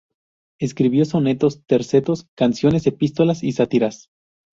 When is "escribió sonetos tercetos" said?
0.59-2.27